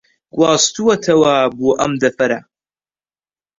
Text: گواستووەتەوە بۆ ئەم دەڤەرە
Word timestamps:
گواستووەتەوە 0.35 1.33
بۆ 1.57 1.69
ئەم 1.79 1.91
دەڤەرە 2.01 2.39